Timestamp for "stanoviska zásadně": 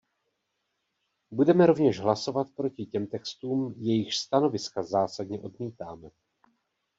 4.17-5.39